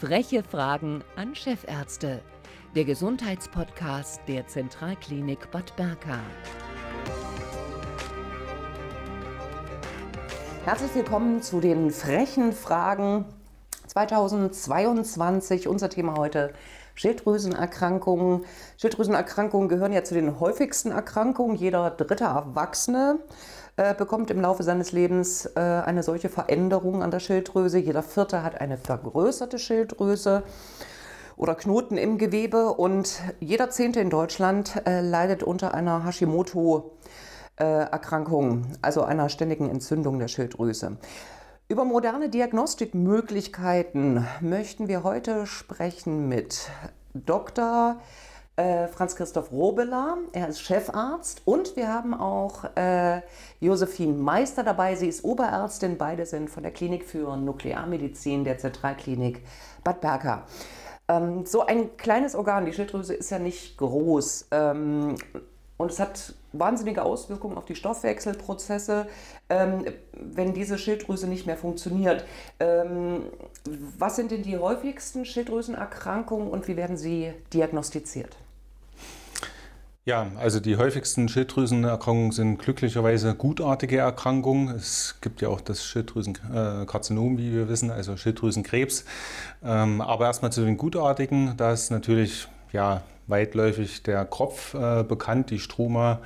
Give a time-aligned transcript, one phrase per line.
[0.00, 2.22] Freche Fragen an Chefärzte.
[2.74, 6.18] Der Gesundheitspodcast der Zentralklinik Bad Berka.
[10.64, 13.26] Herzlich willkommen zu den frechen Fragen
[13.88, 15.68] 2022.
[15.68, 16.54] Unser Thema heute
[16.94, 18.46] Schilddrüsenerkrankungen.
[18.78, 21.56] Schilddrüsenerkrankungen gehören ja zu den häufigsten Erkrankungen.
[21.56, 23.18] Jeder dritte Erwachsene
[23.76, 27.78] äh, bekommt im Laufe seines Lebens äh, eine solche Veränderung an der Schilddrüse.
[27.78, 30.42] Jeder vierte hat eine vergrößerte Schilddrüse
[31.36, 39.02] oder Knoten im Gewebe und jeder Zehnte in Deutschland äh, leidet unter einer Hashimoto-Erkrankung, also
[39.02, 40.98] einer ständigen Entzündung der Schilddrüse.
[41.68, 46.68] Über moderne Diagnostikmöglichkeiten möchten wir heute sprechen mit
[47.14, 47.96] Dr.
[48.56, 53.22] Äh, Franz Christoph Robeler, er ist Chefarzt und wir haben auch äh,
[53.60, 59.42] Josephine Meister dabei, sie ist Oberärztin, beide sind von der Klinik für Nuklearmedizin der Zentralklinik
[59.82, 60.46] Bad Berka.
[61.08, 64.48] Ähm, so ein kleines Organ, die Schilddrüse ist ja nicht groß.
[64.50, 65.16] Ähm,
[65.76, 69.06] und es hat wahnsinnige Auswirkungen auf die Stoffwechselprozesse,
[69.48, 72.24] ähm, wenn diese Schilddrüse nicht mehr funktioniert.
[72.58, 73.22] Ähm,
[73.98, 78.36] was sind denn die häufigsten Schilddrüsenerkrankungen und wie werden sie diagnostiziert?
[80.06, 84.74] Ja, also die häufigsten Schilddrüsenerkrankungen sind glücklicherweise gutartige Erkrankungen.
[84.74, 89.04] Es gibt ja auch das Schilddrüsenkarzinom, wie wir wissen, also Schilddrüsenkrebs.
[89.62, 91.54] Ähm, aber erstmal zu den gutartigen.
[91.58, 96.20] Da ist natürlich ja, weitläufig der Kropf äh, bekannt, die Struma.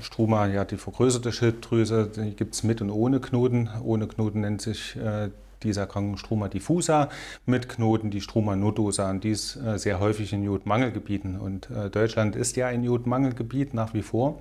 [0.00, 3.70] Struma, ja, die vergrößerte Schilddrüse, die gibt es mit und ohne Knoten.
[3.84, 5.28] Ohne Knoten nennt sich äh,
[5.64, 7.08] diese Erkrankung Struma diffusa,
[7.46, 11.38] mit Knoten die Struma nodosa und dies äh, sehr häufig in Jodmangelgebieten.
[11.38, 14.40] Und äh, Deutschland ist ja ein Jodmangelgebiet nach wie vor.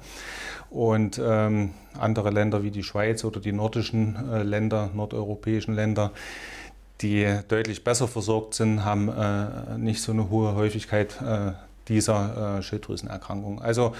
[0.70, 6.12] Und ähm, andere Länder wie die Schweiz oder die nordischen äh, Länder, nordeuropäischen Länder,
[7.02, 11.54] die deutlich besser versorgt sind, haben äh, nicht so eine hohe Häufigkeit äh,
[11.88, 13.62] dieser äh, Schilddrüsenerkrankung.
[13.62, 13.94] Also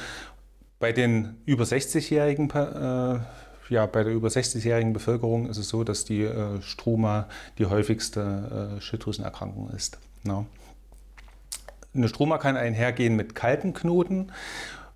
[0.80, 3.20] bei den über 60-jährigen äh,
[3.70, 7.28] ja, bei der über 60-jährigen Bevölkerung ist es so, dass die äh, Struma
[7.58, 9.98] die häufigste äh, Schilddrüsenerkrankung ist.
[10.26, 10.46] Ja.
[11.96, 14.32] Eine Struma kann einhergehen mit kalten Knoten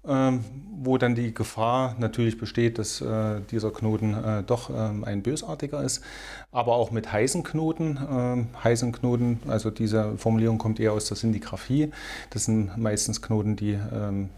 [0.07, 5.83] wo dann die Gefahr natürlich besteht, dass äh, dieser Knoten äh, doch ähm, ein bösartiger
[5.83, 6.03] ist,
[6.51, 7.99] aber auch mit heißen Knoten.
[8.09, 11.91] Ähm, heißen Knoten, also diese Formulierung kommt eher aus der Sindigraphie.
[12.29, 13.77] Das sind meistens Knoten, die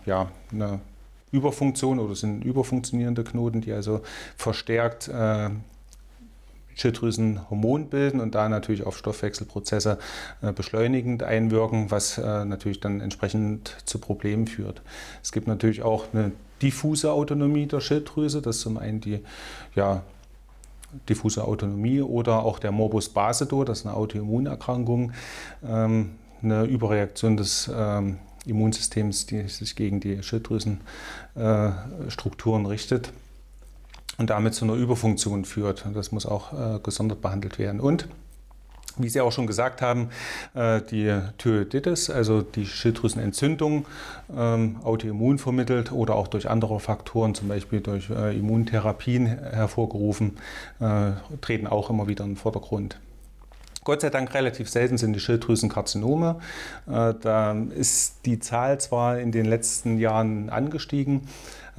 [0.05, 0.79] ja, eine
[1.31, 4.01] Überfunktion oder sind überfunktionierende Knoten, die also
[4.35, 5.49] verstärkt äh,
[6.79, 9.97] Schilddrüsenhormon bilden und da natürlich auf Stoffwechselprozesse
[10.41, 14.81] äh, beschleunigend einwirken, was äh, natürlich dann entsprechend zu Problemen führt.
[15.21, 16.31] Es gibt natürlich auch eine
[16.61, 19.19] diffuse Autonomie der Schilddrüse, das ist zum einen die
[19.75, 20.03] ja,
[21.07, 25.11] diffuse Autonomie oder auch der Morbus Basedow, das ist eine Autoimmunerkrankung,
[25.67, 26.11] ähm,
[26.41, 33.11] eine Überreaktion des ähm, Immunsystems, die sich gegen die Schilddrüsenstrukturen richtet
[34.19, 35.85] und damit zu einer Überfunktion führt.
[35.93, 37.79] Das muss auch äh, gesondert behandelt werden.
[37.79, 38.07] Und
[38.97, 40.09] wie Sie auch schon gesagt haben,
[40.53, 43.85] äh, die Thyreoiditis, also die Schilddrüsenentzündung,
[44.35, 50.37] ähm, autoimmun vermittelt oder auch durch andere Faktoren, zum Beispiel durch äh, Immuntherapien hervorgerufen,
[50.81, 52.99] äh, treten auch immer wieder in den Vordergrund.
[53.83, 56.39] Gott sei Dank relativ selten sind die Schilddrüsenkarzinome.
[56.85, 61.27] Da ist die Zahl zwar in den letzten Jahren angestiegen,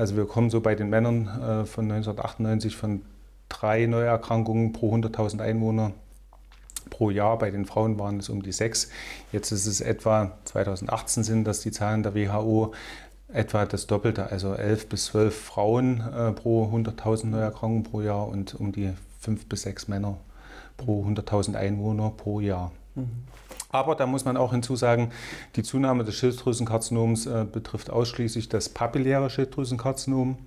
[0.00, 3.02] also wir kommen so bei den Männern äh, von 1998 von
[3.50, 5.92] drei Neuerkrankungen pro 100.000 Einwohner
[6.88, 7.36] pro Jahr.
[7.36, 8.88] Bei den Frauen waren es um die sechs.
[9.30, 12.72] Jetzt ist es etwa, 2018 sind das die Zahlen der WHO,
[13.28, 18.54] etwa das Doppelte, also elf bis zwölf Frauen äh, pro 100.000 Neuerkrankungen pro Jahr und
[18.54, 20.16] um die fünf bis sechs Männer
[20.80, 22.72] pro 100.000 Einwohner pro Jahr.
[22.94, 23.10] Mhm.
[23.70, 25.12] Aber da muss man auch hinzusagen,
[25.54, 30.38] die Zunahme des Schilddrüsenkarzinoms äh, betrifft ausschließlich das papilläre Schilddrüsenkarzinom.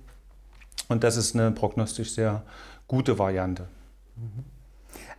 [0.88, 2.42] Und das ist eine prognostisch sehr
[2.86, 3.68] gute Variante.
[4.16, 4.44] Mhm.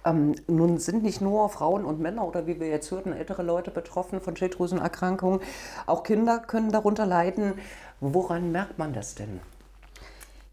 [0.05, 3.71] Ähm, nun sind nicht nur Frauen und Männer oder wie wir jetzt hörten, ältere Leute
[3.71, 5.39] betroffen von Schilddrüsenerkrankungen.
[5.87, 7.53] Auch Kinder können darunter leiden.
[8.01, 9.39] Woran merkt man das denn?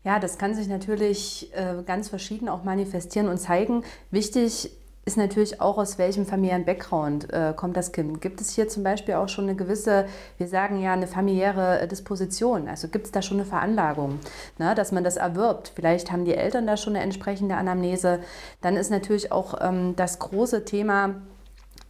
[0.04, 3.84] Ja, das kann sich natürlich äh, ganz verschieden auch manifestieren und zeigen.
[4.10, 4.72] Wichtig
[5.04, 8.20] ist natürlich auch, aus welchem familiären Background äh, kommt das Kind.
[8.20, 10.06] Gibt es hier zum Beispiel auch schon eine gewisse,
[10.38, 12.68] wir sagen ja, eine familiäre äh, Disposition?
[12.68, 14.20] Also gibt es da schon eine Veranlagung,
[14.58, 15.72] ne, dass man das erwirbt?
[15.74, 18.20] Vielleicht haben die Eltern da schon eine entsprechende Anamnese.
[18.60, 21.16] Dann ist natürlich auch ähm, das große Thema,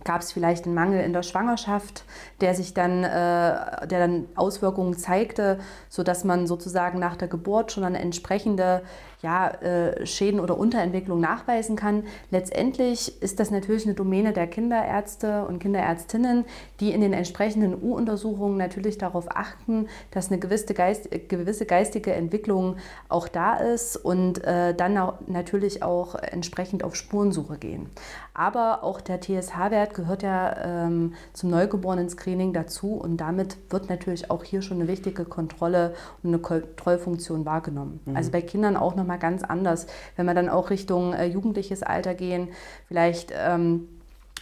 [0.05, 2.05] gab es vielleicht einen Mangel in der Schwangerschaft,
[2.41, 5.59] der sich dann, äh, der dann Auswirkungen zeigte,
[5.89, 8.83] sodass man sozusagen nach der Geburt schon eine entsprechende
[9.23, 12.05] ja, äh, Schäden oder Unterentwicklung nachweisen kann.
[12.31, 16.45] Letztendlich ist das natürlich eine Domäne der Kinderärzte und Kinderärztinnen,
[16.81, 22.77] die in den entsprechenden U-Untersuchungen natürlich darauf achten, dass eine gewisse, Geist, gewisse geistige Entwicklung
[23.09, 27.91] auch da ist und äh, dann auch natürlich auch entsprechend auf Spurensuche gehen.
[28.35, 30.57] Aber auch der TSH-Wert gehört ja
[30.87, 36.31] ähm, zum Neugeborenen-Screening dazu und damit wird natürlich auch hier schon eine wichtige Kontrolle und
[36.31, 38.01] eine Kontrollfunktion wahrgenommen.
[38.07, 38.17] Mhm.
[38.17, 39.87] Also bei Kindern auch nochmal ganz anders.
[40.17, 42.49] Wenn wir dann auch Richtung äh, jugendliches Alter gehen,
[42.89, 43.89] vielleicht ähm,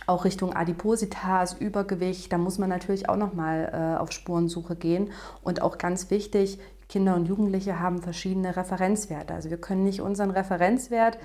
[0.07, 5.11] auch Richtung Adipositas, Übergewicht, da muss man natürlich auch nochmal äh, auf Spurensuche gehen.
[5.43, 9.35] Und auch ganz wichtig, Kinder und Jugendliche haben verschiedene Referenzwerte.
[9.35, 11.19] Also wir können nicht unseren Referenzwert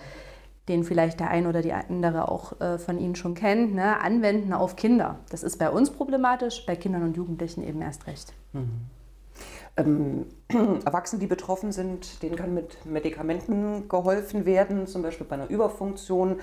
[0.67, 4.53] den vielleicht der ein oder die andere auch äh, von Ihnen schon kennt, ne, anwenden
[4.53, 5.19] auf Kinder.
[5.29, 8.33] Das ist bei uns problematisch, bei Kindern und Jugendlichen eben erst recht.
[8.53, 8.71] Mhm.
[9.77, 10.25] Ähm,
[10.85, 16.39] Erwachsene, die betroffen sind, denen kann mit Medikamenten geholfen werden, zum Beispiel bei einer Überfunktion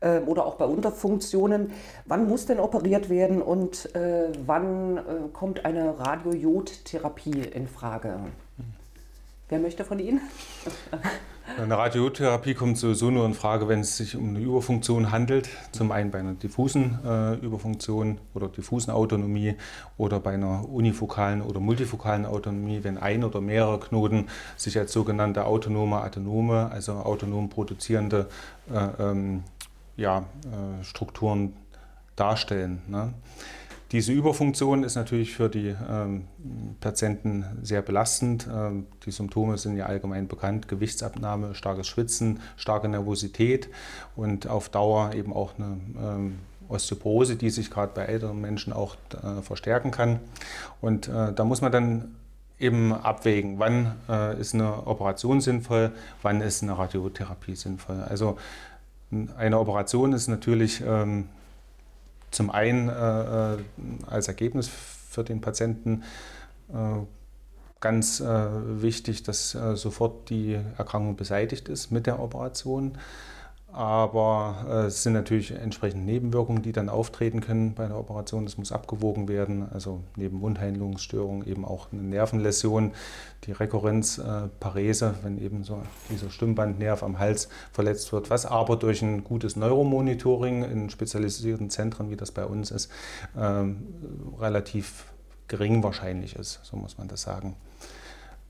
[0.00, 1.72] äh, oder auch bei Unterfunktionen.
[2.06, 5.02] Wann muss denn operiert werden und äh, wann äh,
[5.32, 8.18] kommt eine Radiojodtherapie in Frage?
[8.56, 8.64] Mhm.
[9.48, 10.20] Wer möchte von Ihnen?
[11.58, 15.48] Eine Radiotherapie kommt sowieso nur in Frage, wenn es sich um eine Überfunktion handelt.
[15.72, 19.56] Zum einen bei einer diffusen äh, Überfunktion oder diffusen Autonomie
[19.98, 25.44] oder bei einer unifokalen oder multifokalen Autonomie, wenn ein oder mehrere Knoten sich als sogenannte
[25.44, 28.28] autonome Adenome, also autonom produzierende
[28.72, 29.44] äh, ähm,
[29.96, 31.54] ja, äh, Strukturen
[32.16, 32.82] darstellen.
[32.88, 33.12] Ne?
[33.92, 36.28] Diese Überfunktion ist natürlich für die ähm,
[36.80, 38.48] Patienten sehr belastend.
[38.52, 40.68] Ähm, die Symptome sind ja allgemein bekannt.
[40.68, 43.68] Gewichtsabnahme, starkes Schwitzen, starke Nervosität
[44.14, 46.38] und auf Dauer eben auch eine ähm,
[46.68, 50.20] Osteoporose, die sich gerade bei älteren Menschen auch äh, verstärken kann.
[50.80, 52.14] Und äh, da muss man dann
[52.60, 55.90] eben abwägen, wann äh, ist eine Operation sinnvoll,
[56.22, 58.02] wann ist eine Radiotherapie sinnvoll.
[58.08, 58.36] Also
[59.36, 61.28] eine Operation ist natürlich ähm,
[62.30, 63.58] zum einen äh, äh,
[64.06, 66.04] als Ergebnis für den Patienten
[66.72, 67.00] äh,
[67.80, 72.98] ganz äh, wichtig, dass äh, sofort die Erkrankung beseitigt ist mit der Operation.
[73.72, 78.44] Aber äh, es sind natürlich entsprechend Nebenwirkungen, die dann auftreten können bei der Operation.
[78.44, 79.68] Das muss abgewogen werden.
[79.72, 82.92] Also neben Mundhandlungsstörungen eben auch eine Nervenläsion,
[83.44, 89.02] die Rekurrenzparese, äh, wenn eben so dieser Stimmbandnerv am Hals verletzt wird, was aber durch
[89.02, 92.90] ein gutes Neuromonitoring in spezialisierten Zentren, wie das bei uns ist,
[93.36, 93.64] äh,
[94.40, 95.04] relativ
[95.46, 96.60] gering wahrscheinlich ist.
[96.64, 97.56] So muss man das sagen.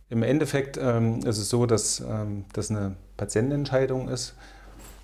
[0.08, 4.34] Im Endeffekt ähm, ist es so, dass ähm, das eine Patientenentscheidung ist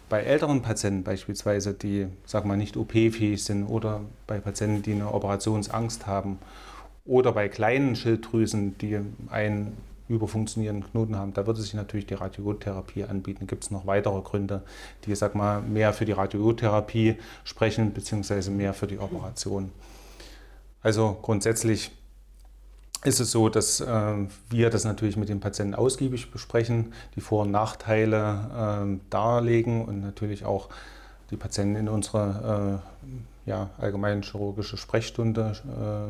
[0.09, 5.13] bei älteren Patienten beispielsweise, die, sag mal, nicht OP-fähig sind oder bei Patienten, die eine
[5.13, 6.39] Operationsangst haben
[7.05, 9.77] oder bei kleinen Schilddrüsen, die einen
[10.09, 13.47] überfunktionierenden Knoten haben, da würde sich natürlich die Radiotherapie anbieten.
[13.47, 14.63] Gibt es noch weitere Gründe,
[15.05, 19.73] die, sag mal, mehr für die Radiotherapie sprechen, beziehungsweise mehr für die Operation.
[20.83, 21.91] Also grundsätzlich
[23.05, 24.15] ist es so, dass äh,
[24.51, 30.01] wir das natürlich mit den Patienten ausgiebig besprechen, die Vor- und Nachteile äh, darlegen und
[30.01, 30.69] natürlich auch
[31.31, 32.83] die Patienten in unsere
[33.47, 35.53] äh, ja, allgemein chirurgische Sprechstunde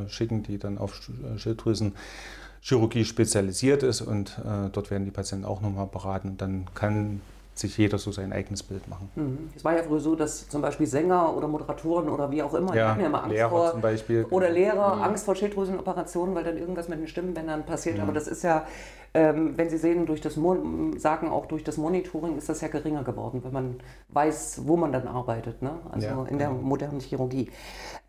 [0.07, 1.01] äh, schicken, die dann auf
[1.37, 6.37] Schilddrüsenchirurgie spezialisiert ist und äh, dort werden die Patienten auch nochmal beraten.
[6.39, 7.21] Dann kann
[7.59, 9.11] sich jeder so sein eigenes Bild machen.
[9.15, 9.51] Mhm.
[9.57, 12.75] Es war ja früher so, dass zum Beispiel Sänger oder Moderatoren oder wie auch immer,
[12.75, 14.25] ja, die hatten ja immer Angst Lehrer vor, zum Beispiel.
[14.31, 15.03] oder Lehrer, mhm.
[15.03, 17.97] Angst vor Schilddrüsenoperationen, weil dann irgendwas mit den Stimmbändern passiert.
[17.97, 18.03] Mhm.
[18.03, 18.67] Aber das ist ja,
[19.15, 22.69] ähm, wenn Sie sehen, durch das Mon sagen auch durch das Monitoring ist das ja
[22.69, 23.77] geringer geworden, wenn man
[24.11, 25.71] weiß, wo man dann arbeitet, ne?
[25.91, 26.61] also ja, in der genau.
[26.61, 27.51] modernen Chirurgie.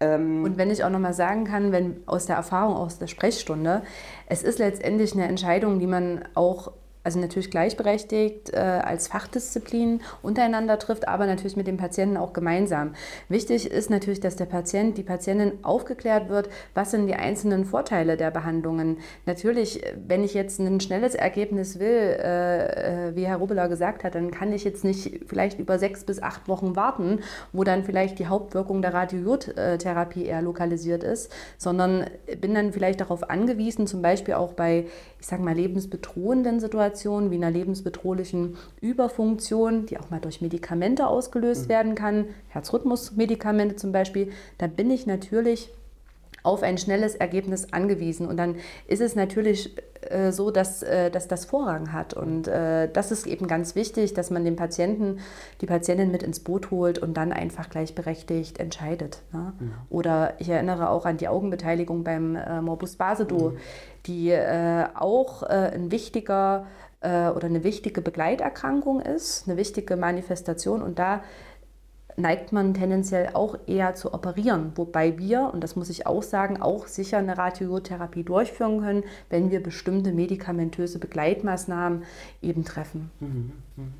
[0.01, 3.83] Ähm Und wenn ich auch nochmal sagen kann, wenn aus der Erfahrung aus der Sprechstunde,
[4.27, 6.73] es ist letztendlich eine Entscheidung, die man auch
[7.07, 12.95] also natürlich gleichberechtigt äh, als Fachdisziplin untereinander trifft, aber natürlich mit dem Patienten auch gemeinsam.
[13.29, 18.17] Wichtig ist natürlich, dass der Patient, die Patientin aufgeklärt wird, was sind die einzelnen Vorteile
[18.17, 18.97] der Behandlungen.
[19.25, 24.15] Natürlich, wenn ich jetzt ein schnelles Ergebnis will, äh, äh wie Herr Rubeler gesagt hat,
[24.15, 27.21] dann kann ich jetzt nicht vielleicht über sechs bis acht Wochen warten,
[27.53, 32.07] wo dann vielleicht die Hauptwirkung der Radiotherapie eher lokalisiert ist, sondern
[32.41, 34.87] bin dann vielleicht darauf angewiesen, zum Beispiel auch bei,
[35.21, 41.07] ich sage mal, lebensbedrohenden Situationen, Situation wie einer lebensbedrohlichen Überfunktion, die auch mal durch Medikamente
[41.07, 41.69] ausgelöst mhm.
[41.69, 45.69] werden kann, Herzrhythmusmedikamente zum Beispiel, dann bin ich natürlich
[46.43, 48.27] auf ein schnelles Ergebnis angewiesen.
[48.27, 48.55] Und dann
[48.87, 49.75] ist es natürlich
[50.09, 52.13] äh, so, dass, äh, dass das Vorrang hat.
[52.13, 55.19] Und äh, das ist eben ganz wichtig, dass man den Patienten,
[55.61, 59.21] die Patientin mit ins Boot holt und dann einfach gleichberechtigt entscheidet.
[59.33, 59.53] Ne?
[59.59, 59.73] Mhm.
[59.89, 63.57] Oder ich erinnere auch an die Augenbeteiligung beim Morbus Basedow, mhm.
[64.05, 64.33] die
[64.95, 71.21] auch ein wichtiger äh, oder eine wichtige Begleiterkrankung ist, eine wichtige Manifestation und da
[72.15, 76.59] neigt man tendenziell auch eher zu operieren, wobei wir, und das muss ich auch sagen,
[76.59, 82.03] auch sicher eine Radiotherapie durchführen können, wenn wir bestimmte medikamentöse Begleitmaßnahmen
[82.41, 83.11] eben treffen.
[83.19, 83.51] Mhm.
[83.75, 83.93] Mhm.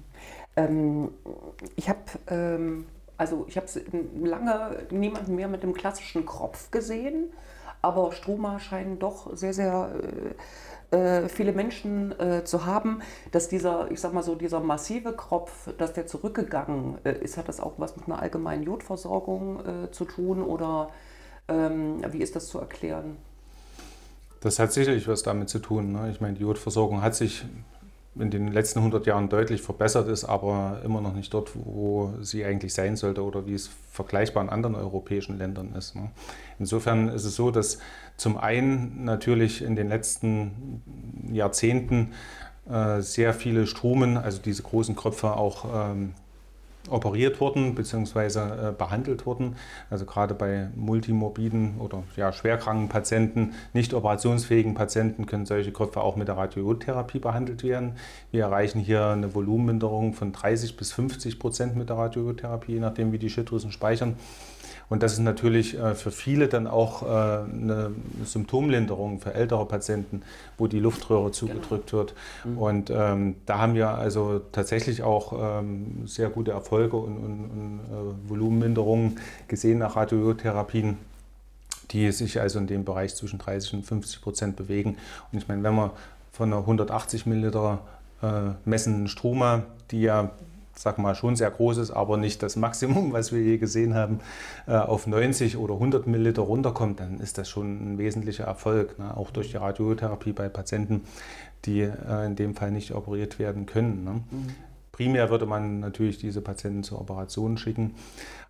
[0.55, 1.09] Ähm,
[1.75, 2.85] ich habe ähm,
[3.17, 3.59] also ich
[4.21, 7.31] lange niemanden mehr mit dem klassischen Kropf gesehen,
[7.81, 10.33] aber Struma scheinen doch sehr, sehr äh,
[10.91, 13.01] äh, viele Menschen äh, zu haben,
[13.31, 17.49] dass dieser, ich sag mal so, dieser massive Kropf, dass der zurückgegangen äh, ist, hat
[17.49, 20.89] das auch was mit einer allgemeinen Jodversorgung äh, zu tun oder
[21.49, 23.17] ähm, wie ist das zu erklären?
[24.41, 25.91] Das hat sicherlich was damit zu tun.
[25.91, 26.09] Ne?
[26.11, 27.45] Ich meine, die Jodversorgung hat sich
[28.19, 32.43] in den letzten 100 Jahren deutlich verbessert ist, aber immer noch nicht dort, wo sie
[32.45, 35.95] eigentlich sein sollte oder wie es vergleichbar in anderen europäischen Ländern ist.
[35.95, 36.11] Ne?
[36.59, 37.79] Insofern ist es so, dass
[38.17, 40.81] zum einen natürlich in den letzten
[41.31, 42.13] Jahrzehnten
[42.69, 46.13] äh, sehr viele Strumen, also diese großen Kröpfe auch ähm,
[46.89, 48.39] operiert wurden bzw.
[48.39, 49.55] Äh, behandelt wurden.
[49.89, 56.15] Also gerade bei multimorbiden oder ja, schwerkranken Patienten, nicht operationsfähigen Patienten können solche Köpfe auch
[56.15, 57.93] mit der Radiotherapie behandelt werden.
[58.31, 63.11] Wir erreichen hier eine Volumenminderung von 30 bis 50 Prozent mit der Radiotherapie, je nachdem
[63.11, 64.15] wie die Schilddrüsen speichern.
[64.89, 67.91] Und das ist natürlich äh, für viele dann auch äh, eine
[68.23, 70.21] Symptomlinderung für ältere Patienten,
[70.57, 72.13] wo die Luftröhre zugedrückt wird.
[72.45, 72.57] Mhm.
[72.57, 77.79] Und ähm, da haben wir also tatsächlich auch ähm, sehr gute Erfolge und, und, und
[77.91, 80.97] äh, Volumenminderungen gesehen nach Radiotherapien
[81.91, 84.97] die sich also in dem Bereich zwischen 30 und 50 Prozent bewegen.
[85.31, 85.91] Und ich meine, wenn man
[86.31, 87.79] von einer 180 Milliliter
[88.21, 90.31] äh, messenden Struma, die ja
[90.77, 94.19] sag mal, schon sehr groß ist, aber nicht das Maximum, was wir je gesehen haben,
[94.67, 98.97] äh, auf 90 oder 100 Milliliter runterkommt, dann ist das schon ein wesentlicher Erfolg.
[98.99, 99.15] Ne?
[99.15, 101.01] Auch durch die Radiotherapie bei Patienten,
[101.65, 104.03] die äh, in dem Fall nicht operiert werden können.
[104.03, 104.11] Ne?
[104.11, 104.47] Mhm.
[104.97, 107.93] Primär würde man natürlich diese Patienten zur Operation schicken.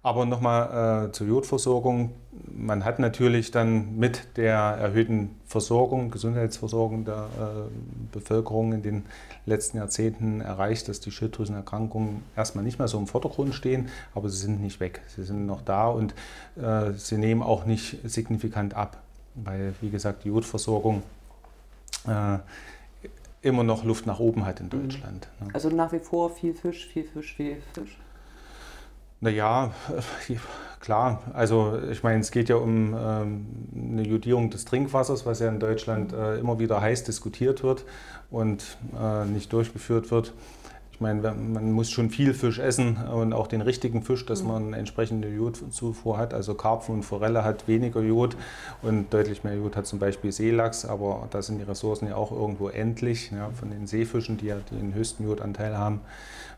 [0.02, 2.14] Aber nochmal äh, zur Jodversorgung.
[2.46, 9.06] Man hat natürlich dann mit der erhöhten Versorgung, Gesundheitsversorgung der äh, Bevölkerung in den
[9.46, 14.38] letzten Jahrzehnten erreicht, dass die Schilddrüsenerkrankungen erstmal nicht mehr so im Vordergrund stehen, aber sie
[14.38, 15.02] sind nicht weg.
[15.14, 16.16] Sie sind noch da und
[16.56, 19.02] äh, sie nehmen auch nicht signifikant ab,
[19.36, 21.04] weil, wie gesagt, die Jodversorgung
[22.08, 22.38] äh,
[23.42, 24.82] immer noch Luft nach oben hat in mhm.
[24.82, 25.28] Deutschland.
[25.40, 25.48] Ne?
[25.54, 27.98] Also nach wie vor viel Fisch, viel Fisch, viel Fisch.
[29.20, 29.72] Naja,
[30.80, 31.24] klar.
[31.34, 35.60] Also ich meine, es geht ja um ähm, eine Jodierung des Trinkwassers, was ja in
[35.60, 37.86] Deutschland äh, immer wieder heiß diskutiert wird
[38.30, 40.34] und äh, nicht durchgeführt wird.
[40.98, 44.48] Ich meine, man muss schon viel Fisch essen und auch den richtigen Fisch, dass mhm.
[44.48, 46.34] man entsprechende Jodzufuhr hat.
[46.34, 48.36] Also Karpfen und Forelle hat weniger Jod
[48.82, 52.32] und deutlich mehr Jod hat zum Beispiel Seelachs, aber da sind die Ressourcen ja auch
[52.32, 56.02] irgendwo endlich ja, von den Seefischen, die ja den höchsten Jodanteil haben.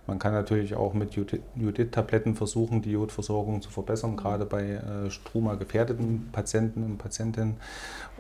[0.08, 5.56] Man kann natürlich auch mit Jodid-Tabletten versuchen, die Jodversorgung zu verbessern, gerade bei äh, Struma
[5.56, 7.58] gefährdeten Patienten und Patientinnen.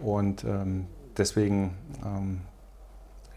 [0.03, 2.41] Und ähm, deswegen ähm,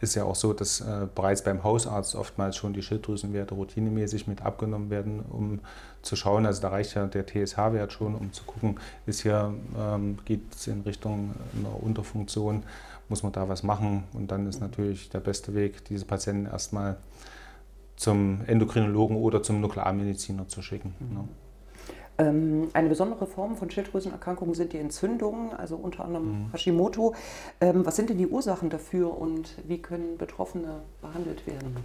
[0.02, 4.42] ist ja auch so, dass äh, bereits beim Hausarzt oftmals schon die Schilddrüsenwerte routinemäßig mit
[4.42, 5.60] abgenommen werden, um
[6.02, 10.18] zu schauen, also da reicht ja der TSH-Wert schon, um zu gucken, ist hier, ähm,
[10.24, 12.64] geht es in Richtung einer Unterfunktion,
[13.08, 16.96] muss man da was machen und dann ist natürlich der beste Weg, diese Patienten erstmal
[17.94, 20.96] zum Endokrinologen oder zum Nuklearmediziner zu schicken.
[20.98, 21.14] Mhm.
[21.14, 21.28] Ne?
[22.18, 26.52] Ähm, eine besondere Form von Schilddrüsenerkrankungen sind die Entzündungen, also unter anderem mhm.
[26.52, 27.14] Hashimoto.
[27.60, 31.76] Ähm, was sind denn die Ursachen dafür und wie können Betroffene behandelt werden?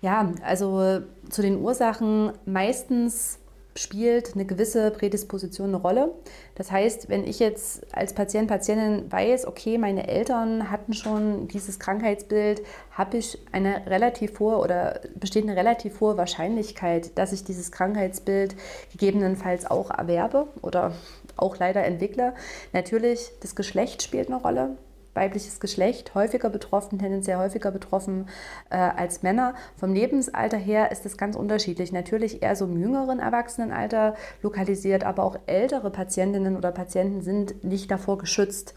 [0.00, 3.38] Ja, also zu den Ursachen meistens
[3.74, 6.12] spielt eine gewisse Prädisposition eine Rolle.
[6.54, 11.78] Das heißt, wenn ich jetzt als Patient, Patientin weiß, okay, meine Eltern hatten schon dieses
[11.78, 12.62] Krankheitsbild,
[12.92, 18.56] habe ich eine relativ hohe oder besteht eine relativ hohe Wahrscheinlichkeit, dass ich dieses Krankheitsbild
[18.92, 20.92] gegebenenfalls auch erwerbe oder
[21.36, 22.34] auch leider entwickle.
[22.72, 24.76] Natürlich, das Geschlecht spielt eine Rolle
[25.14, 28.28] weibliches Geschlecht häufiger betroffen, tendenziell häufiger betroffen
[28.70, 29.54] äh, als Männer.
[29.76, 31.92] Vom Lebensalter her ist es ganz unterschiedlich.
[31.92, 37.90] Natürlich eher so im jüngeren Erwachsenenalter lokalisiert, aber auch ältere Patientinnen oder Patienten sind nicht
[37.90, 38.74] davor geschützt.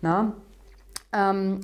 [0.00, 0.34] Na?
[1.12, 1.60] Ähm,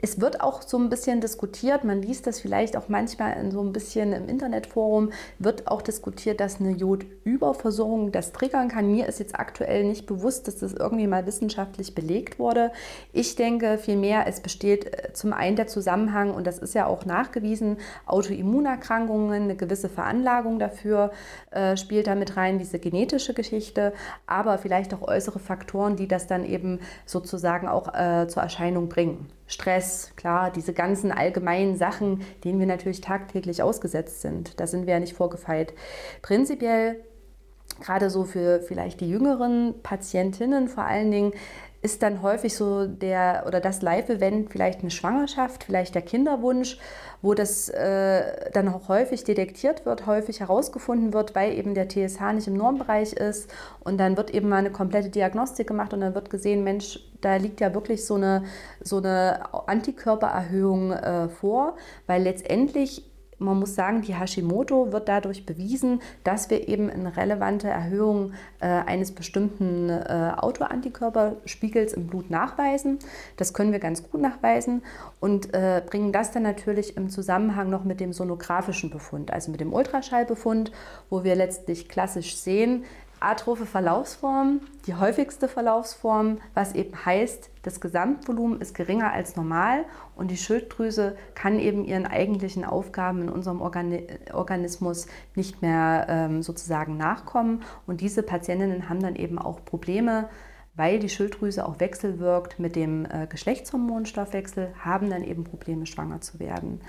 [0.00, 3.62] es wird auch so ein bisschen diskutiert, man liest das vielleicht auch manchmal in so
[3.62, 8.90] ein bisschen im Internetforum, wird auch diskutiert, dass eine Jodüberversorgung das triggern kann.
[8.90, 12.70] Mir ist jetzt aktuell nicht bewusst, dass das irgendwie mal wissenschaftlich belegt wurde.
[13.12, 17.06] Ich denke vielmehr, es besteht äh, zum einen der Zusammenhang, und das ist ja auch
[17.06, 21.12] nachgewiesen, Autoimmunerkrankungen, eine gewisse Veranlagung dafür
[21.50, 23.92] äh, spielt da mit rein, diese genetische Geschichte,
[24.26, 29.28] aber vielleicht auch äußere Faktoren, die das dann eben sozusagen auch äh, zur Erscheinung bringen.
[29.52, 34.58] Stress, klar, diese ganzen allgemeinen Sachen, denen wir natürlich tagtäglich ausgesetzt sind.
[34.58, 35.74] Da sind wir ja nicht vorgefeilt.
[36.22, 37.04] Prinzipiell,
[37.80, 41.32] gerade so für vielleicht die jüngeren Patientinnen vor allen Dingen,
[41.82, 46.78] ist dann häufig so der oder das Live-Event vielleicht eine Schwangerschaft, vielleicht der Kinderwunsch,
[47.22, 52.20] wo das äh, dann auch häufig detektiert wird, häufig herausgefunden wird, weil eben der TSH
[52.34, 53.50] nicht im Normbereich ist.
[53.80, 57.36] Und dann wird eben mal eine komplette Diagnostik gemacht und dann wird gesehen, Mensch, da
[57.36, 58.44] liegt ja wirklich so eine,
[58.80, 63.11] so eine Antikörpererhöhung äh, vor, weil letztendlich
[63.42, 68.66] man muss sagen, die Hashimoto wird dadurch bewiesen, dass wir eben eine relevante Erhöhung äh,
[68.66, 72.98] eines bestimmten äh, Autoantikörperspiegels im Blut nachweisen.
[73.36, 74.82] Das können wir ganz gut nachweisen
[75.20, 79.60] und äh, bringen das dann natürlich im Zusammenhang noch mit dem sonografischen Befund, also mit
[79.60, 80.72] dem Ultraschallbefund,
[81.10, 82.84] wo wir letztlich klassisch sehen,
[83.24, 89.84] atrophe Verlaufsform, die häufigste Verlaufsform, was eben heißt, das Gesamtvolumen ist geringer als normal
[90.16, 96.42] und die Schilddrüse kann eben ihren eigentlichen Aufgaben in unserem Organi Organismus nicht mehr ähm,
[96.42, 97.62] sozusagen nachkommen.
[97.86, 100.28] Und diese Patientinnen haben dann eben auch Probleme,
[100.74, 106.38] weil die Schilddrüse auch wechselwirkt mit dem äh, Geschlechtshormonstoffwechsel, haben dann eben Probleme, schwanger zu
[106.38, 106.80] werden.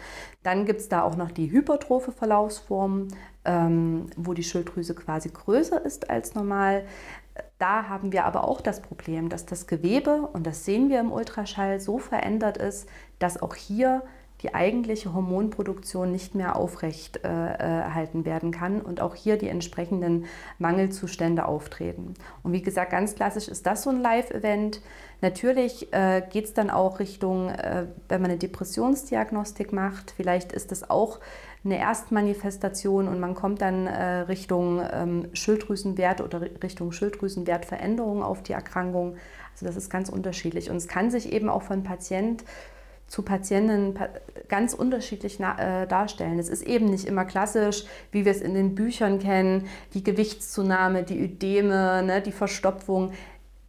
[0.42, 3.10] Dann gibt es da auch noch die hypertrophe Verlaufsform,
[3.44, 6.86] ähm, wo die Schilddrüse quasi größer ist als normal.
[7.58, 11.12] Da haben wir aber auch das Problem, dass das Gewebe, und das sehen wir im
[11.12, 12.88] Ultraschall, so verändert ist,
[13.20, 14.04] dass auch hier
[14.44, 20.26] die eigentliche Hormonproduktion nicht mehr aufrecht äh, erhalten werden kann und auch hier die entsprechenden
[20.60, 22.14] Mangelzustände auftreten.
[22.44, 24.82] Und wie gesagt, ganz klassisch ist das so ein Live-Event.
[25.22, 30.74] Natürlich äh, geht es dann auch Richtung, äh, wenn man eine Depressionsdiagnostik macht, vielleicht ist
[30.74, 31.22] es auch
[31.64, 38.52] eine Erstmanifestation und man kommt dann äh, Richtung ähm, Schilddrüsenwert oder Richtung Schilddrüsenwertveränderung auf die
[38.52, 39.16] Erkrankung.
[39.54, 42.44] Also das ist ganz unterschiedlich und es kann sich eben auch von Patient
[43.14, 43.94] zu Patienten
[44.50, 46.40] ganz unterschiedlich äh, darstellen.
[46.40, 51.04] Es ist eben nicht immer klassisch, wie wir es in den Büchern kennen, die Gewichtszunahme,
[51.04, 53.14] die Ödeme, ne, die Verstopfung.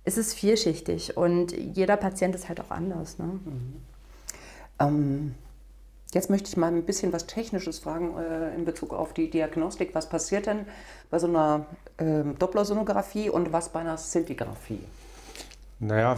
[0.02, 3.18] Es ist vielschichtig und jeder Patient ist halt auch anders.
[3.18, 3.26] Ne?
[3.26, 3.82] Mhm.
[4.78, 5.34] Ähm,
[6.14, 9.94] jetzt möchte ich mal ein bisschen was Technisches fragen äh, in Bezug auf die Diagnostik.
[9.94, 10.64] Was passiert denn
[11.10, 11.66] bei so einer
[11.98, 14.80] äh, Dopplersonographie und was bei einer Szintigraphie?
[15.80, 16.16] Naja,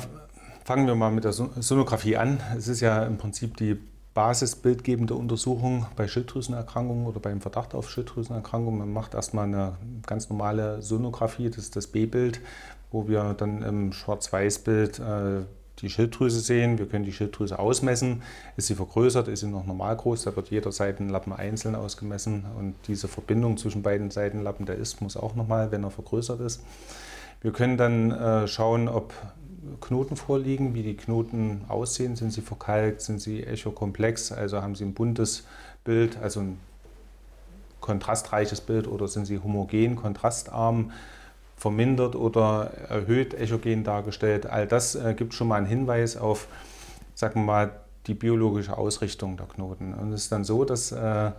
[0.66, 2.40] Fangen wir mal mit der Sonographie an.
[2.58, 3.78] Es ist ja im Prinzip die
[4.14, 8.80] basisbildgebende Untersuchung bei Schilddrüsenerkrankungen oder beim Verdacht auf Schilddrüsenerkrankungen.
[8.80, 12.40] Man macht erstmal eine ganz normale Sonographie, das ist das B-Bild,
[12.90, 15.42] wo wir dann im Schwarz-Weiß-Bild äh,
[15.78, 16.80] die Schilddrüse sehen.
[16.80, 18.22] Wir können die Schilddrüse ausmessen.
[18.56, 20.24] Ist sie vergrößert, ist sie noch normal groß?
[20.24, 25.16] Da wird jeder Seitenlappen einzeln ausgemessen und diese Verbindung zwischen beiden Seitenlappen der Ist muss
[25.16, 26.60] auch nochmal, wenn er vergrößert ist.
[27.40, 29.14] Wir können dann äh, schauen, ob
[29.80, 32.16] Knoten vorliegen, wie die Knoten aussehen.
[32.16, 35.44] Sind sie verkalkt, sind sie echokomplex, also haben sie ein buntes
[35.84, 36.58] Bild, also ein
[37.80, 40.92] kontrastreiches Bild oder sind sie homogen, kontrastarm,
[41.56, 44.46] vermindert oder erhöht echogen dargestellt.
[44.46, 46.48] All das äh, gibt schon mal einen Hinweis auf,
[47.14, 49.94] sagen wir mal, die biologische Ausrichtung der Knoten.
[49.94, 51.32] Und es ist dann so, dass äh,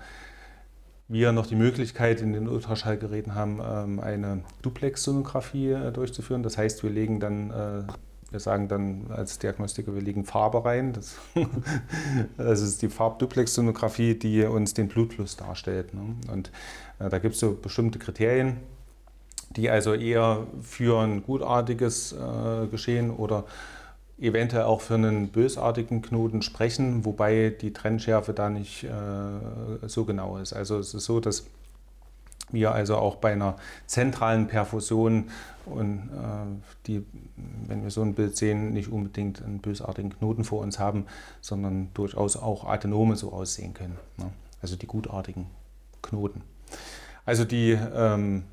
[1.07, 6.43] wir noch die Möglichkeit in den Ultraschallgeräten haben, ähm, eine Duplex-Sonographie äh, durchzuführen.
[6.43, 7.83] Das heißt, wir legen dann äh,
[8.31, 10.93] wir sagen dann als Diagnostiker, wir legen Farbe rein.
[10.93, 11.15] Das,
[12.37, 15.93] das ist die Farbduplex-Sonographie, die uns den Blutfluss darstellt.
[15.93, 16.15] Ne?
[16.31, 16.51] Und
[16.99, 18.57] äh, da gibt es so bestimmte Kriterien,
[19.51, 23.45] die also eher für ein gutartiges äh, Geschehen oder
[24.19, 30.37] eventuell auch für einen bösartigen Knoten sprechen, wobei die Trennschärfe da nicht äh, so genau
[30.37, 30.53] ist.
[30.53, 31.45] Also es ist so, dass
[32.51, 35.29] wir also auch bei einer zentralen Perfusion
[35.65, 37.05] und äh, die,
[37.67, 41.05] wenn wir so ein Bild sehen, nicht unbedingt einen bösartigen Knoten vor uns haben,
[41.41, 43.97] sondern durchaus auch Adenome so aussehen können.
[44.17, 44.31] Ne?
[44.61, 45.47] Also die gutartigen
[46.01, 46.41] Knoten.
[47.25, 48.43] Also die ähm,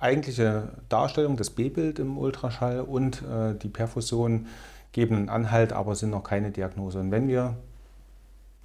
[0.00, 4.46] eigentliche Darstellung, das B-Bild im Ultraschall und äh, die Perfusion
[4.92, 6.98] geben einen Anhalt, aber sind noch keine Diagnose.
[6.98, 7.56] Und wenn wir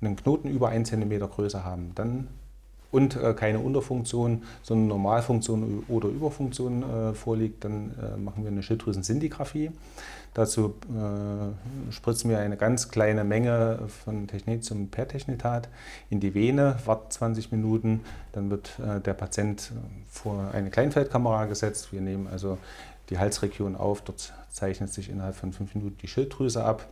[0.01, 2.27] einen Knoten über 1 cm Größe haben, dann
[2.93, 8.61] und äh, keine Unterfunktion, sondern Normalfunktion oder Überfunktion äh, vorliegt, dann äh, machen wir eine
[8.61, 9.71] Schilddrüsen-Sintigraphie.
[10.35, 15.69] Dazu äh, spritzen wir eine ganz kleine Menge von Technetium Pertechnetat
[16.09, 18.01] in die Vene, wartet 20 Minuten,
[18.31, 19.71] dann wird äh, der Patient
[20.07, 21.91] vor eine Kleinfeldkamera gesetzt.
[21.91, 22.59] Wir nehmen also
[23.09, 26.87] die Halsregion auf, dort zeichnet sich innerhalb von fünf Minuten die Schilddrüse ab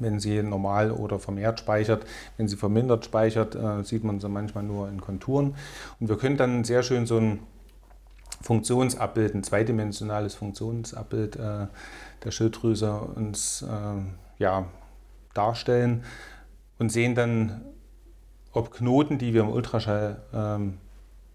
[0.00, 2.04] wenn sie normal oder vermehrt speichert.
[2.36, 5.54] Wenn sie vermindert speichert, äh, sieht man sie manchmal nur in Konturen.
[6.00, 7.40] Und wir können dann sehr schön so ein
[8.42, 11.66] Funktionsabbild, ein zweidimensionales Funktionsabbild äh,
[12.24, 14.66] der Schilddrüse uns äh, ja,
[15.34, 16.04] darstellen
[16.78, 17.60] und sehen dann,
[18.52, 20.78] ob Knoten, die wir im Ultraschall ähm,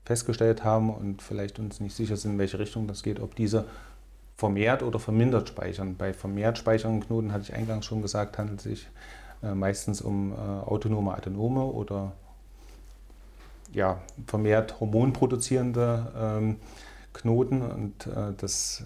[0.04, 3.66] festgestellt haben und vielleicht uns nicht sicher sind, in welche Richtung das geht, ob diese
[4.46, 5.96] vermehrt oder vermindert speichern.
[5.98, 8.88] Bei vermehrt speichernden Knoten, hatte ich eingangs schon gesagt, handelt es sich
[9.42, 12.12] äh, meistens um äh, autonome Adenome oder
[13.74, 16.56] ja, vermehrt hormonproduzierende ähm,
[17.12, 17.64] Knoten.
[17.64, 18.84] Und äh, das,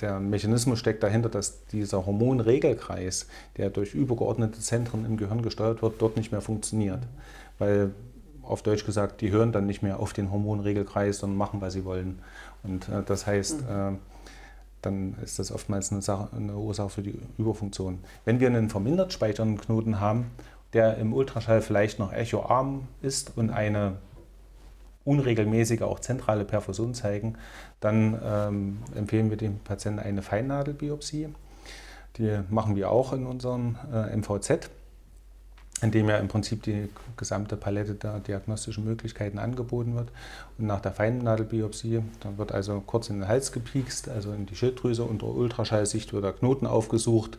[0.00, 6.00] der Mechanismus steckt dahinter, dass dieser Hormonregelkreis, der durch übergeordnete Zentren im Gehirn gesteuert wird,
[6.00, 7.00] dort nicht mehr funktioniert.
[7.58, 7.90] Weil
[8.44, 11.84] auf Deutsch gesagt, die hören dann nicht mehr auf den Hormonregelkreis, sondern machen, was sie
[11.84, 12.20] wollen.
[12.62, 13.68] Und äh, das heißt, mhm.
[13.68, 13.98] äh,
[14.82, 17.98] dann ist das oftmals eine, Sache, eine, Ursache für die Überfunktion.
[18.24, 20.30] Wenn wir einen vermindert speichernden Knoten haben,
[20.72, 23.96] der im Ultraschall vielleicht noch echoarm ist und eine
[25.04, 27.34] unregelmäßige, auch zentrale Perfusion zeigen,
[27.80, 31.28] dann ähm, empfehlen wir dem Patienten eine Feinnadelbiopsie.
[32.16, 34.70] Die machen wir auch in unserem äh, MVZ
[35.82, 40.08] in dem ja im Prinzip die gesamte Palette der diagnostischen Möglichkeiten angeboten wird.
[40.58, 44.56] Und nach der Feinnadelbiopsie, dann wird also kurz in den Hals gepiekst, also in die
[44.56, 45.04] Schilddrüse.
[45.04, 47.38] Unter Ultraschallsicht wird der Knoten aufgesucht.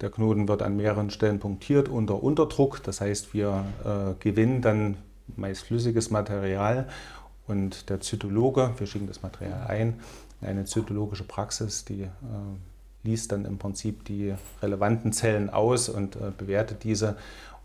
[0.00, 2.82] Der Knoten wird an mehreren Stellen punktiert unter Unterdruck.
[2.82, 4.96] Das heißt, wir äh, gewinnen dann
[5.36, 6.88] meist flüssiges Material
[7.46, 10.00] und der Zytologe, wir schicken das Material ein,
[10.40, 12.08] in eine zytologische Praxis, die äh,
[13.02, 17.16] liest dann im Prinzip die relevanten Zellen aus und äh, bewertet diese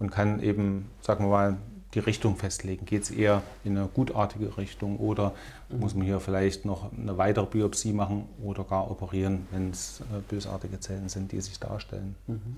[0.03, 1.57] und kann eben, sagen wir mal,
[1.93, 2.85] die Richtung festlegen.
[2.85, 5.33] Geht es eher in eine gutartige Richtung oder
[5.69, 5.79] mhm.
[5.79, 10.19] muss man hier vielleicht noch eine weitere Biopsie machen oder gar operieren, wenn es äh,
[10.27, 12.15] bösartige Zellen sind, die sich darstellen.
[12.27, 12.57] Mhm.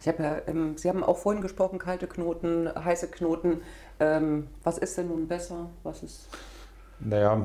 [0.00, 3.60] Ich habe ja, ähm, Sie haben auch vorhin gesprochen, kalte Knoten, heiße Knoten.
[4.00, 5.70] Ähm, was ist denn nun besser?
[5.84, 6.26] Was ist
[6.98, 7.38] naja,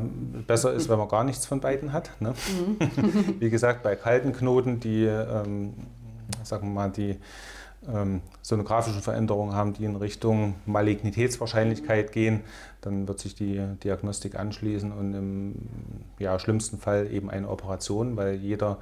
[0.47, 2.09] besser ist, wenn man gar nichts von beiden hat.
[2.19, 2.33] Ne?
[2.49, 3.35] Mhm.
[3.39, 5.73] Wie gesagt, bei kalten Knoten, die, ähm,
[6.43, 7.19] sagen wir mal, die
[7.87, 12.41] ähm, sonografischen Veränderungen haben, die in Richtung Malignitätswahrscheinlichkeit gehen,
[12.81, 15.55] dann wird sich die Diagnostik anschließen und im
[16.19, 18.77] ja, schlimmsten Fall eben eine Operation, weil jeder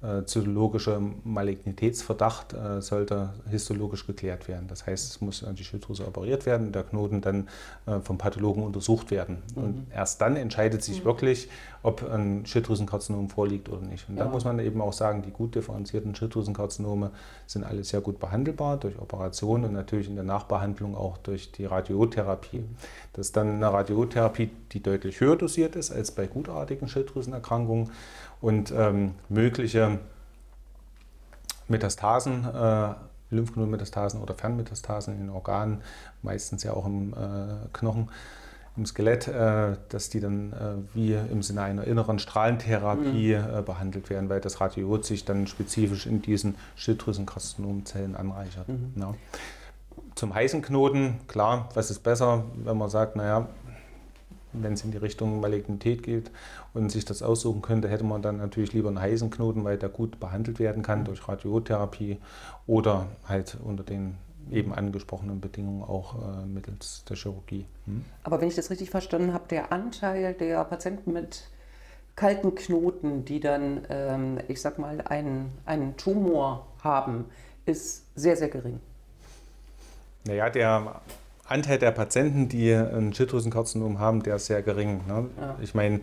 [0.00, 4.68] äh, zytologische Malignitätsverdacht äh, sollte histologisch geklärt werden.
[4.68, 7.48] Das heißt, es muss an die Schilddrüse operiert werden, der Knoten dann
[7.86, 9.42] äh, vom Pathologen untersucht werden.
[9.56, 9.62] Mhm.
[9.62, 11.06] Und erst dann entscheidet sich mhm.
[11.06, 11.48] wirklich,
[11.82, 14.08] ob ein Schilddrüsenkarzinom vorliegt oder nicht.
[14.08, 14.24] Und ja.
[14.24, 17.10] da muss man eben auch sagen, die gut differenzierten Schilddrüsenkarzinome
[17.46, 21.64] sind alle sehr gut behandelbar durch Operationen und natürlich in der Nachbehandlung auch durch die
[21.64, 22.62] Radiotherapie.
[23.14, 27.90] Das ist dann eine Radiotherapie, die deutlich höher dosiert ist als bei gutartigen Schilddrüsenerkrankungen
[28.40, 29.98] und ähm, mögliche
[31.68, 32.94] Metastasen, äh,
[33.30, 35.82] Lymphknotenmetastasen oder Fernmetastasen in den Organen,
[36.22, 38.10] meistens ja auch im äh, Knochen,
[38.76, 43.58] im Skelett, äh, dass die dann äh, wie im Sinne einer inneren Strahlentherapie mhm.
[43.58, 48.68] Äh, behandelt werden, weil das Radiot sich dann spezifisch in diesen Schilddrüsenkarzinomzellen anreichert.
[48.68, 48.92] Mhm.
[48.96, 49.14] Ja.
[50.14, 53.48] Zum heißen Knoten, klar, was ist besser, wenn man sagt, naja,
[54.52, 56.30] wenn es in die Richtung Malignität geht
[56.74, 59.88] und sich das aussuchen könnte, hätte man dann natürlich lieber einen heißen Knoten, weil der
[59.88, 62.18] gut behandelt werden kann durch Radiotherapie
[62.66, 64.16] oder halt unter den
[64.50, 67.66] eben angesprochenen Bedingungen auch äh, mittels der Chirurgie.
[67.86, 68.04] Hm?
[68.24, 71.48] Aber wenn ich das richtig verstanden habe, der Anteil der Patienten mit
[72.16, 77.26] kalten Knoten, die dann, ähm, ich sag mal, einen, einen Tumor haben,
[77.66, 78.80] ist sehr, sehr gering.
[80.24, 81.00] Naja, der
[81.48, 85.00] Anteil der Patienten, die ein Schilddrüsenkarzinom haben, der ist sehr gering.
[85.06, 85.26] Ne?
[85.40, 85.56] Ja.
[85.60, 86.00] Ich meine,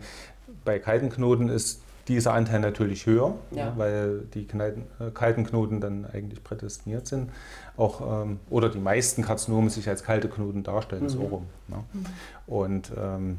[0.64, 3.72] bei kalten Knoten ist dieser Anteil natürlich höher, ja.
[3.76, 7.30] weil die äh, kalten Knoten dann eigentlich prädestiniert sind.
[7.76, 11.08] Auch, ähm, oder die meisten Karzinome sich als kalte Knoten darstellen, mhm.
[11.08, 11.46] so rum.
[11.68, 11.76] Ne?
[11.92, 12.06] Mhm.
[12.46, 13.38] Und, ähm,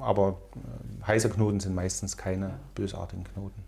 [0.00, 3.65] aber äh, heiße Knoten sind meistens keine bösartigen Knoten.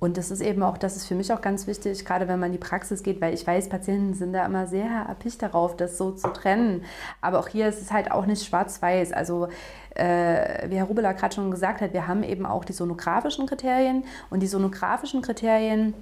[0.00, 2.48] Und das ist eben auch, das ist für mich auch ganz wichtig, gerade wenn man
[2.48, 5.98] in die Praxis geht, weil ich weiß, Patienten sind da immer sehr erpicht darauf, das
[5.98, 6.84] so zu trennen.
[7.20, 9.12] Aber auch hier ist es halt auch nicht schwarz-weiß.
[9.12, 9.48] Also
[9.94, 14.04] äh, wie Herr Rubela gerade schon gesagt hat, wir haben eben auch die sonografischen Kriterien
[14.30, 15.92] und die sonografischen Kriterien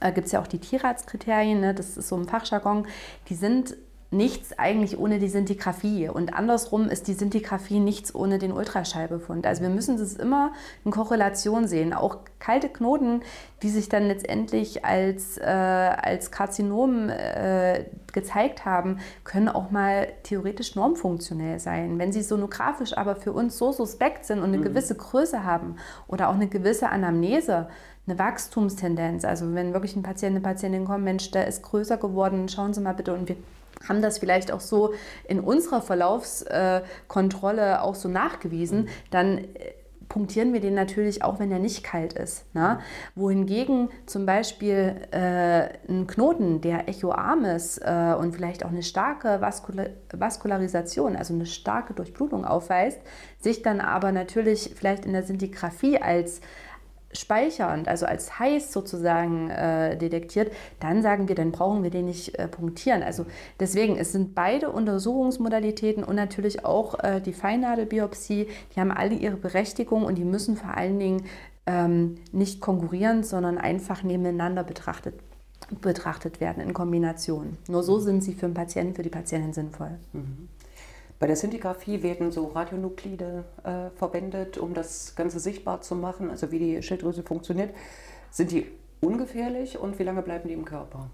[0.00, 1.74] äh, gibt es ja auch die Tierarztkriterien, ne?
[1.74, 2.86] das ist so ein Fachjargon,
[3.28, 3.76] die sind
[4.12, 6.08] nichts eigentlich ohne die Sintigraphie.
[6.08, 9.46] Und andersrum ist die Sintigraphie nichts ohne den Ultraschallbefund.
[9.46, 10.52] Also wir müssen das immer
[10.84, 11.92] in Korrelation sehen.
[11.92, 13.22] Auch kalte Knoten,
[13.62, 20.74] die sich dann letztendlich als, äh, als Karzinom äh, gezeigt haben, können auch mal theoretisch
[20.74, 22.00] normfunktionell sein.
[22.00, 24.64] Wenn sie sonografisch aber für uns so suspekt sind und eine mhm.
[24.64, 25.76] gewisse Größe haben
[26.08, 27.68] oder auch eine gewisse Anamnese,
[28.08, 32.48] eine Wachstumstendenz, also wenn wirklich ein Patient, eine Patientin kommt, Mensch, der ist größer geworden,
[32.48, 33.36] schauen Sie mal bitte und wir
[33.88, 34.92] haben das vielleicht auch so
[35.26, 39.44] in unserer Verlaufskontrolle auch so nachgewiesen, dann äh,
[40.10, 42.54] punktieren wir den natürlich auch, wenn er nicht kalt ist.
[42.54, 42.80] Ne?
[43.14, 49.40] Wohingegen zum Beispiel äh, ein Knoten, der echoarm ist äh, und vielleicht auch eine starke
[49.40, 53.00] Vaskula Vaskularisation, also eine starke Durchblutung aufweist,
[53.38, 56.40] sich dann aber natürlich vielleicht in der Sintigraphie als
[57.12, 62.38] speichernd, also als heiß sozusagen äh, detektiert, dann sagen wir, dann brauchen wir den nicht
[62.38, 63.02] äh, punktieren.
[63.02, 63.26] Also
[63.58, 69.36] deswegen, es sind beide Untersuchungsmodalitäten und natürlich auch äh, die Feinnadelbiopsie, die haben alle ihre
[69.36, 71.24] Berechtigung und die müssen vor allen Dingen
[71.66, 75.14] ähm, nicht konkurrieren, sondern einfach nebeneinander betrachtet,
[75.80, 77.56] betrachtet werden in Kombination.
[77.68, 79.98] Nur so sind sie für den Patienten, für die Patientin sinnvoll.
[80.12, 80.48] Mhm.
[81.20, 86.50] Bei der Sintigraphie werden so Radionuklide äh, verwendet, um das Ganze sichtbar zu machen, also
[86.50, 87.74] wie die Schilddrüse funktioniert.
[88.30, 88.66] Sind die
[89.02, 91.10] ungefährlich und wie lange bleiben die im Körper?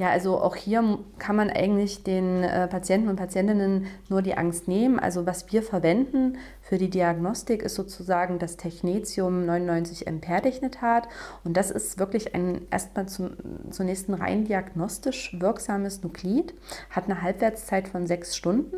[0.00, 4.66] Ja, also auch hier kann man eigentlich den äh, Patienten und Patientinnen nur die Angst
[4.66, 4.98] nehmen.
[4.98, 11.06] Also was wir verwenden für die Diagnostik ist sozusagen das Technetium 99M Perdignetat
[11.44, 13.32] und das ist wirklich ein erstmal zum,
[13.70, 16.54] zunächst ein rein diagnostisch wirksames Nuklid,
[16.88, 18.76] hat eine Halbwertszeit von sechs Stunden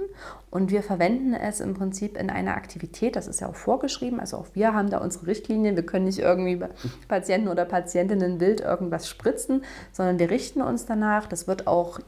[0.50, 4.38] und wir verwenden es im Prinzip in einer Aktivität, das ist ja auch vorgeschrieben, also
[4.38, 6.60] auch wir haben da unsere Richtlinien, wir können nicht irgendwie
[7.08, 11.11] Patienten oder Patientinnen wild irgendwas spritzen, sondern wir richten uns danach.
[11.20, 12.00] Das wird auch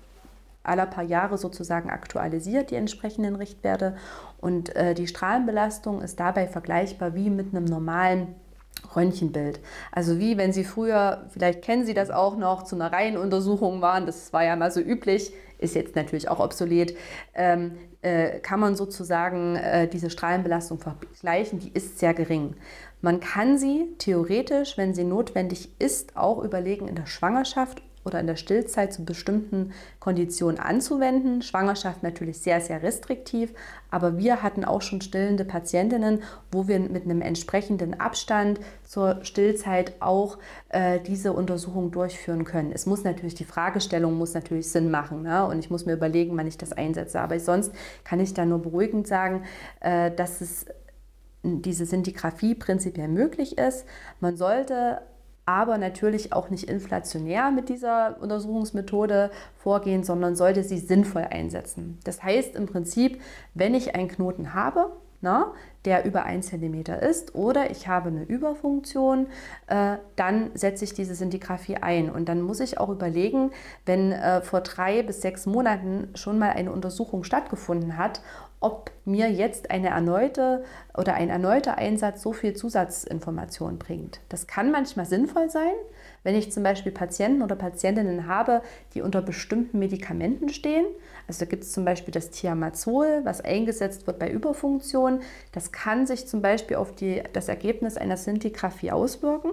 [0.63, 3.97] aller paar Jahre sozusagen aktualisiert, die entsprechenden Richtwerte.
[4.41, 8.35] Und äh, die Strahlenbelastung ist dabei vergleichbar wie mit einem normalen
[8.97, 9.61] Röntgenbild.
[9.93, 14.07] Also wie wenn Sie früher, vielleicht kennen Sie das auch noch, zu einer Reihenuntersuchung waren,
[14.07, 16.97] das war ja mal so üblich, ist jetzt natürlich auch obsolet,
[17.35, 22.57] ähm, äh, kann man sozusagen äh, diese Strahlenbelastung vergleichen, die ist sehr gering.
[23.01, 28.27] Man kann sie theoretisch, wenn sie notwendig ist, auch überlegen in der Schwangerschaft oder in
[28.27, 31.43] der Stillzeit zu bestimmten Konditionen anzuwenden.
[31.43, 33.53] Schwangerschaft natürlich sehr, sehr restriktiv,
[33.91, 39.95] aber wir hatten auch schon stillende Patientinnen, wo wir mit einem entsprechenden Abstand zur Stillzeit
[40.01, 40.39] auch
[40.69, 42.73] äh, diese Untersuchung durchführen können.
[42.73, 45.47] Es muss natürlich, die Fragestellung muss natürlich Sinn machen ne?
[45.47, 47.21] und ich muss mir überlegen, wann ich das einsetze.
[47.21, 47.73] Aber sonst
[48.05, 49.45] kann ich da nur beruhigend sagen,
[49.81, 50.67] äh, dass es
[51.43, 53.85] diese Sintigraphie prinzipiell möglich ist.
[54.21, 55.03] Man sollte
[55.47, 61.99] aber natürlich auch nicht inflationär mit dieser Untersuchungsmethode vorgehen, sondern sollte sie sinnvoll einsetzen.
[62.05, 63.21] Das heißt im Prinzip,
[63.55, 64.91] wenn ich einen Knoten habe,
[65.25, 65.53] na,
[65.85, 69.27] der über 1 cm ist oder ich habe eine Überfunktion,
[69.67, 72.11] äh, dann setze ich diese Sintigraphie ein.
[72.11, 73.51] Und dann muss ich auch überlegen,
[73.85, 78.21] wenn äh, vor drei bis sechs Monaten schon mal eine Untersuchung stattgefunden hat,
[78.61, 80.65] ob mir jetzt eine erneute
[80.97, 84.21] oder ein erneuter Einsatz so viel Zusatzinformation bringt.
[84.31, 85.75] Das kann manchmal sinnvoll sein,
[86.23, 88.63] wenn ich zum Beispiel Patienten oder Patientinnen habe,
[88.95, 90.87] die unter bestimmten Medikamenten stehen.
[91.27, 95.21] Also da gibt es zum Beispiel das Thiamazol, was eingesetzt wird bei Überfunktion.
[95.53, 99.51] Das kann sich zum Beispiel auf die, das Ergebnis einer Sintigraphie auswirken.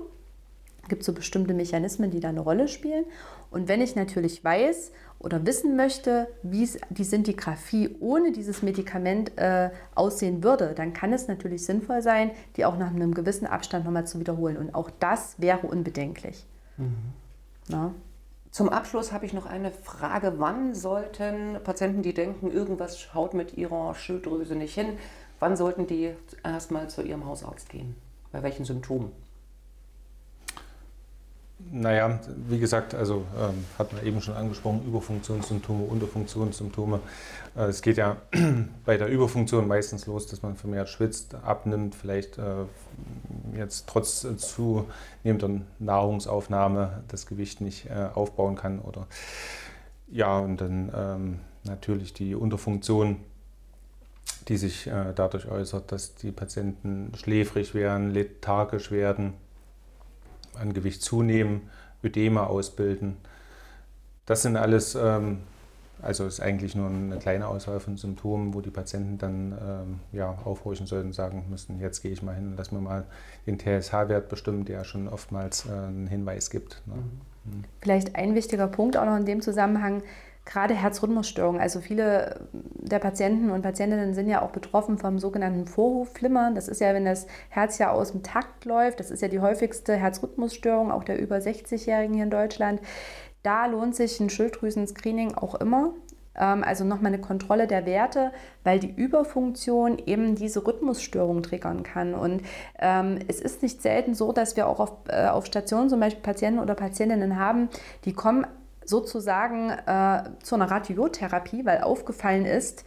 [0.83, 3.05] Es gibt so bestimmte Mechanismen, die da eine Rolle spielen.
[3.51, 9.69] Und wenn ich natürlich weiß oder wissen möchte, wie die Sintigraphie ohne dieses Medikament äh,
[9.93, 14.07] aussehen würde, dann kann es natürlich sinnvoll sein, die auch nach einem gewissen Abstand nochmal
[14.07, 14.57] zu wiederholen.
[14.57, 16.45] Und auch das wäre unbedenklich.
[16.77, 18.01] Mhm.
[18.51, 20.33] Zum Abschluss habe ich noch eine Frage.
[20.35, 24.97] Wann sollten Patienten, die denken, irgendwas schaut mit ihrer Schilddrüse nicht hin,
[25.39, 27.95] wann sollten die erstmal zu ihrem Hausarzt gehen?
[28.33, 29.13] Bei welchen Symptomen?
[31.69, 36.99] Naja, wie gesagt, also ähm, hat man eben schon angesprochen, Überfunktionssymptome, Unterfunktionssymptome.
[37.55, 38.17] Äh, es geht ja
[38.85, 42.65] bei der Überfunktion meistens los, dass man vermehrt schwitzt, abnimmt, vielleicht äh,
[43.55, 48.79] jetzt trotz zunehmender Nahrungsaufnahme das Gewicht nicht äh, aufbauen kann.
[48.79, 49.07] Oder
[50.09, 53.17] ja, und dann ähm, natürlich die Unterfunktion,
[54.47, 59.33] die sich äh, dadurch äußert, dass die Patienten schläfrig werden, lethargisch werden
[60.59, 61.69] an Gewicht zunehmen,
[62.03, 63.17] Ödeme ausbilden.
[64.25, 65.39] Das sind alles, ähm,
[66.01, 70.37] also ist eigentlich nur eine kleine Auswahl von Symptomen, wo die Patienten dann ähm, ja,
[70.43, 73.05] aufhorchen sollten und sagen müssen, jetzt gehe ich mal hin und lass mir mal
[73.45, 76.81] den TSH-Wert bestimmen, der schon oftmals äh, einen Hinweis gibt.
[76.85, 76.95] Ne?
[76.95, 77.63] Mhm.
[77.81, 80.03] Vielleicht ein wichtiger Punkt auch noch in dem Zusammenhang,
[80.45, 81.61] gerade Herzrhythmusstörungen.
[81.61, 86.55] Also viele der Patienten und Patientinnen sind ja auch betroffen vom sogenannten Vorhofflimmern.
[86.55, 88.99] Das ist ja, wenn das Herz ja aus dem Takt läuft.
[88.99, 92.81] Das ist ja die häufigste Herzrhythmusstörung auch der über 60-Jährigen hier in Deutschland.
[93.43, 95.93] Da lohnt sich ein Schilddrüsenscreening auch immer.
[96.35, 98.31] Ähm, also nochmal eine Kontrolle der Werte,
[98.63, 102.13] weil die Überfunktion eben diese Rhythmusstörung triggern kann.
[102.13, 102.41] Und
[102.79, 106.23] ähm, es ist nicht selten so, dass wir auch auf, äh, auf Stationen zum Beispiel
[106.23, 107.69] Patienten oder Patientinnen haben,
[108.05, 108.47] die kommen
[108.85, 112.85] sozusagen äh, zu einer Radiotherapie, weil aufgefallen ist,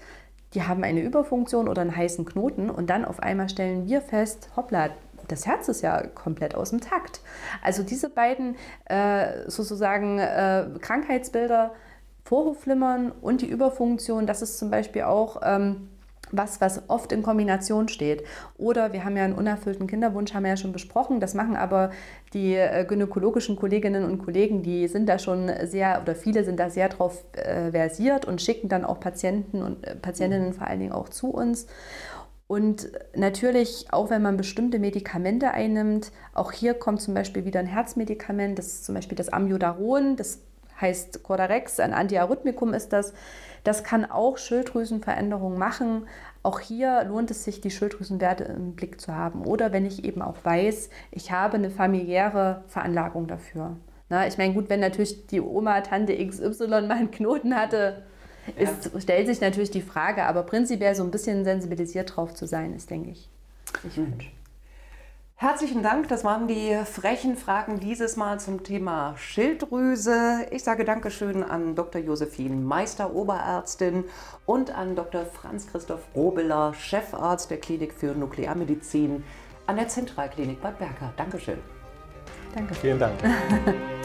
[0.54, 4.50] die haben eine Überfunktion oder einen heißen Knoten und dann auf einmal stellen wir fest,
[4.56, 4.90] hoppla,
[5.28, 7.20] das Herz ist ja komplett aus dem Takt.
[7.62, 11.72] Also diese beiden äh, sozusagen äh, Krankheitsbilder,
[12.24, 15.88] Vorhofflimmern und die Überfunktion, das ist zum Beispiel auch ähm,
[16.32, 18.24] was, was oft in Kombination steht.
[18.56, 21.20] Oder wir haben ja einen unerfüllten Kinderwunsch, haben wir ja schon besprochen.
[21.20, 21.90] Das machen aber
[22.32, 26.70] die äh, gynäkologischen Kolleginnen und Kollegen, die sind da schon sehr, oder viele sind da
[26.70, 30.92] sehr drauf äh, versiert und schicken dann auch Patienten und äh, Patientinnen vor allen Dingen
[30.92, 31.66] auch zu uns.
[32.46, 37.66] Und natürlich, auch wenn man bestimmte Medikamente einnimmt, auch hier kommt zum Beispiel wieder ein
[37.66, 40.40] Herzmedikament, das ist zum Beispiel das Amiodaron, das
[40.80, 43.14] heißt Cordarex, ein Antiarrhythmikum ist das.
[43.62, 46.06] Das kann auch Schilddrüsenveränderungen machen.
[46.42, 49.46] Auch hier lohnt es sich, die Schilddrüsenwerte im Blick zu haben.
[49.46, 53.76] Oder wenn ich eben auch weiß, ich habe eine familiäre Veranlagung dafür.
[54.10, 58.02] Na, ich meine, gut, wenn natürlich die Oma, Tante XY mal einen Knoten hatte,
[58.56, 59.00] ist, ja.
[59.00, 62.90] stellt sich natürlich die Frage, aber prinzipiell so ein bisschen sensibilisiert drauf zu sein, ist,
[62.90, 63.30] denke ich,
[63.82, 64.28] ich wünsche.
[65.36, 70.46] Herzlichen Dank, das waren die frechen Fragen dieses Mal zum Thema Schilddrüse.
[70.52, 72.00] Ich sage Dankeschön an Dr.
[72.00, 74.04] Josephine Meister, Oberärztin
[74.46, 75.26] und an Dr.
[75.26, 79.24] Franz Christoph Robeler, Chefarzt der Klinik für Nuklearmedizin
[79.66, 81.12] an der Zentralklinik Bad Berka.
[81.16, 81.58] Dankeschön.
[82.54, 82.74] Danke.
[82.74, 83.18] Vielen Dank.